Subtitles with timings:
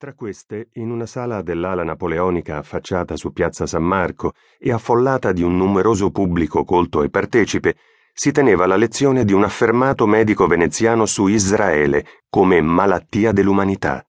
[0.00, 5.42] Tra queste, in una sala dell'ala napoleonica affacciata su piazza San Marco e affollata di
[5.42, 7.76] un numeroso pubblico colto e partecipe,
[8.14, 14.02] si teneva la lezione di un affermato medico veneziano su Israele come malattia dell'umanità.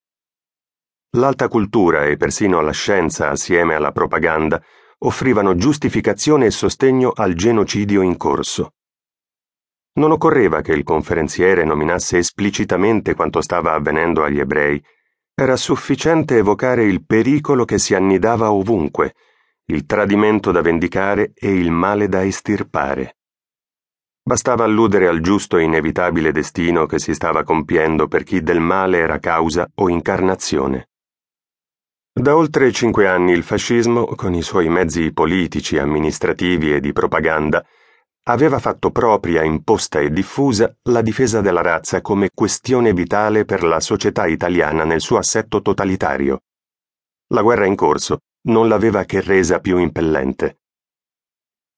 [1.17, 4.63] L'alta cultura e persino la scienza, assieme alla propaganda,
[4.99, 8.75] offrivano giustificazione e sostegno al genocidio in corso.
[9.95, 14.81] Non occorreva che il conferenziere nominasse esplicitamente quanto stava avvenendo agli ebrei,
[15.41, 19.15] era sufficiente evocare il pericolo che si annidava ovunque,
[19.71, 23.17] il tradimento da vendicare e il male da estirpare.
[24.21, 28.99] Bastava alludere al giusto e inevitabile destino che si stava compiendo per chi del male
[28.99, 30.89] era causa o incarnazione.
[32.13, 37.65] Da oltre cinque anni il fascismo, con i suoi mezzi politici, amministrativi e di propaganda,
[38.23, 43.79] aveva fatto propria, imposta e diffusa la difesa della razza come questione vitale per la
[43.79, 46.41] società italiana nel suo assetto totalitario.
[47.27, 50.57] La guerra in corso non l'aveva che resa più impellente.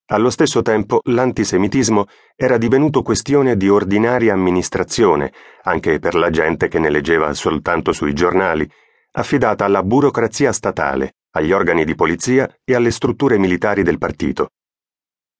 [0.08, 5.32] Allo stesso tempo l'antisemitismo era divenuto questione di ordinaria amministrazione,
[5.62, 8.70] anche per la gente che ne leggeva soltanto sui giornali,
[9.12, 14.50] affidata alla burocrazia statale, agli organi di polizia e alle strutture militari del partito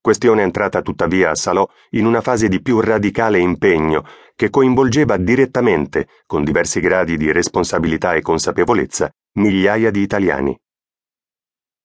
[0.04, 4.04] questione entrata tuttavia a Salò in una fase di più radicale impegno
[4.36, 10.54] che coinvolgeva direttamente, con diversi gradi di responsabilità e consapevolezza, migliaia di italiani.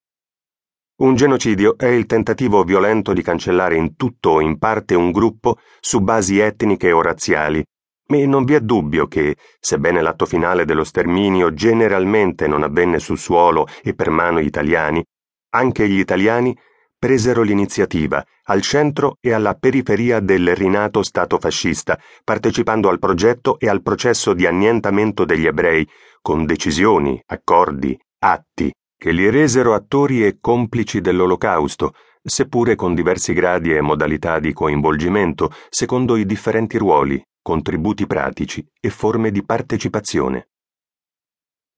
[0.99, 5.57] Un genocidio è il tentativo violento di cancellare in tutto o in parte un gruppo
[5.79, 7.65] su basi etniche o razziali,
[8.17, 13.19] e non vi è dubbio che, sebbene l'atto finale dello sterminio generalmente non avvenne sul
[13.19, 15.03] suolo e per mano italiani,
[15.51, 16.57] anche gli italiani
[16.97, 23.69] presero l'iniziativa al centro e alla periferia del rinato Stato fascista, partecipando al progetto e
[23.69, 25.87] al processo di annientamento degli ebrei,
[26.19, 33.71] con decisioni, accordi, atti, che li resero attori e complici dell'Olocausto, seppure con diversi gradi
[33.71, 40.49] e modalità di coinvolgimento, secondo i differenti ruoli, contributi pratici e forme di partecipazione.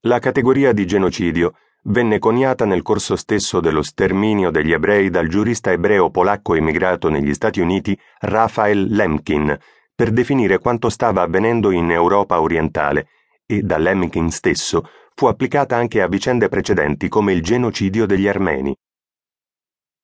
[0.02, 5.72] La categoria di genocidio venne coniata nel corso stesso dello sterminio degli ebrei dal giurista
[5.72, 9.56] ebreo polacco emigrato negli Stati Uniti Raphael Lemkin
[9.94, 13.08] per definire quanto stava avvenendo in Europa orientale
[13.46, 18.76] e da Lemkin stesso fu applicata anche a vicende precedenti come il genocidio degli armeni.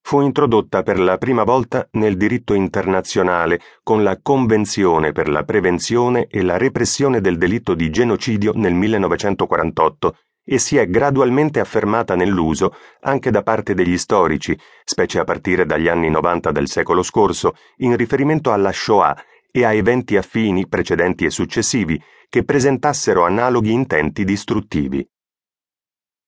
[0.09, 6.29] Fu introdotta per la prima volta nel diritto internazionale con la Convenzione per la prevenzione
[6.29, 12.75] e la repressione del delitto di genocidio nel 1948 e si è gradualmente affermata nell'uso
[13.03, 17.95] anche da parte degli storici, specie a partire dagli anni 90 del secolo scorso, in
[17.95, 19.15] riferimento alla Shoah
[19.53, 25.07] e a eventi affini precedenti e successivi che presentassero analoghi intenti distruttivi.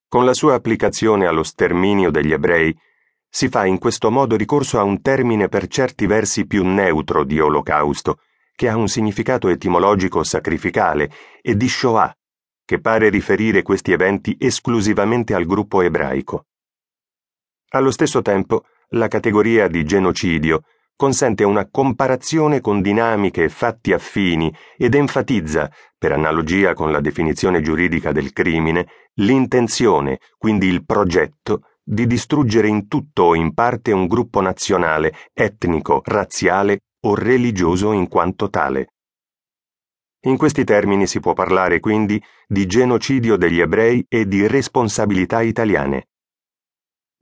[0.07, 2.77] Con la sua applicazione allo sterminio degli ebrei,
[3.31, 7.39] si fa in questo modo ricorso a un termine per certi versi più neutro di
[7.39, 8.19] olocausto,
[8.57, 11.11] che ha un significato etimologico sacrificale,
[11.41, 12.15] e di Shoah,
[12.65, 16.47] che pare riferire questi eventi esclusivamente al gruppo ebraico.
[17.71, 20.65] Allo stesso tempo, la categoria di genocidio
[20.97, 27.63] consente una comparazione con dinamiche e fatti affini ed enfatizza, per analogia con la definizione
[27.63, 34.07] giuridica del crimine, l'intenzione, quindi il progetto, di distruggere in tutto o in parte un
[34.07, 38.95] gruppo nazionale, etnico, razziale o religioso in quanto tale.
[40.27, 46.11] In questi termini si può parlare quindi di genocidio degli ebrei e di responsabilità italiane.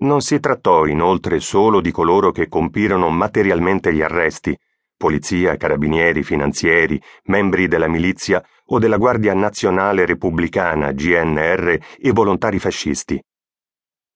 [0.00, 4.54] Non si trattò inoltre solo di coloro che compirono materialmente gli arresti,
[4.98, 13.19] polizia, carabinieri, finanzieri, membri della milizia o della Guardia Nazionale Repubblicana, GNR e volontari fascisti,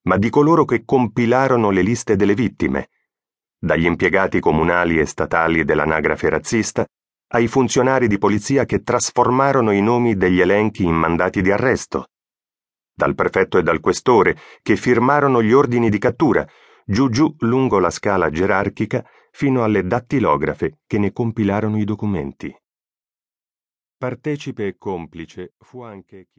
[0.03, 2.89] ma di coloro che compilarono le liste delle vittime,
[3.59, 6.87] dagli impiegati comunali e statali dell'anagrafe razzista
[7.35, 12.09] ai funzionari di polizia che trasformarono i nomi degli elenchi in mandati di arresto,
[12.95, 16.47] dal prefetto e dal questore che firmarono gli ordini di cattura,
[16.85, 22.55] giù giù lungo la scala gerarchica fino alle dattilografe che ne compilarono i documenti.
[23.97, 26.31] Partecipe e complice fu anche chi